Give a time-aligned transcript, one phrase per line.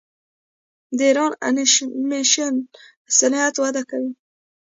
[0.97, 2.53] د ایران انیمیشن
[3.17, 4.11] صنعت وده کوي.